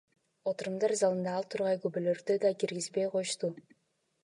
Отурумдар 0.51 0.93
залына 1.01 1.35
ал 1.41 1.45
тургай 1.55 1.77
күбөлөрдү 1.85 2.39
да 2.47 2.53
киргизбей 2.65 3.09
коюшту! 3.15 3.55